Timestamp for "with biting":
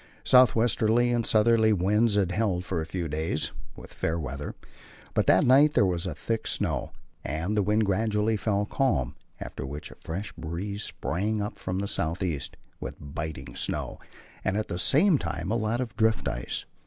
12.79-13.55